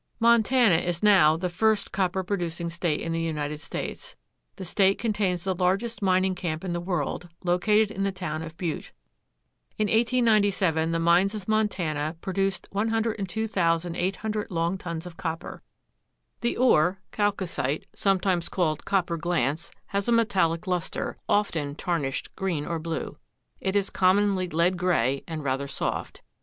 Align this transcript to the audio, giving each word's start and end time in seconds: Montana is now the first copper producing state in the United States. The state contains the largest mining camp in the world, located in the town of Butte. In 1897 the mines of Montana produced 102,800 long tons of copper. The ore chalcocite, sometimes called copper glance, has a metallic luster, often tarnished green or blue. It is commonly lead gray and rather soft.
Montana 0.19 0.77
is 0.77 1.03
now 1.03 1.37
the 1.37 1.47
first 1.47 1.91
copper 1.91 2.23
producing 2.23 2.71
state 2.71 3.01
in 3.01 3.11
the 3.11 3.21
United 3.21 3.59
States. 3.59 4.15
The 4.55 4.65
state 4.65 4.97
contains 4.97 5.43
the 5.43 5.53
largest 5.53 6.01
mining 6.01 6.33
camp 6.33 6.65
in 6.65 6.73
the 6.73 6.81
world, 6.81 7.29
located 7.45 7.91
in 7.91 8.01
the 8.03 8.11
town 8.11 8.41
of 8.41 8.57
Butte. 8.57 8.93
In 9.77 9.85
1897 9.85 10.91
the 10.91 10.97
mines 10.97 11.35
of 11.35 11.47
Montana 11.47 12.15
produced 12.19 12.67
102,800 12.71 14.49
long 14.49 14.79
tons 14.79 15.05
of 15.05 15.17
copper. 15.17 15.61
The 16.39 16.57
ore 16.57 16.99
chalcocite, 17.11 17.83
sometimes 17.93 18.49
called 18.49 18.85
copper 18.85 19.17
glance, 19.17 19.69
has 19.89 20.07
a 20.07 20.11
metallic 20.11 20.65
luster, 20.65 21.15
often 21.29 21.75
tarnished 21.75 22.35
green 22.35 22.65
or 22.65 22.79
blue. 22.79 23.19
It 23.59 23.75
is 23.75 23.91
commonly 23.91 24.49
lead 24.49 24.77
gray 24.77 25.23
and 25.27 25.43
rather 25.43 25.67
soft. 25.67 26.23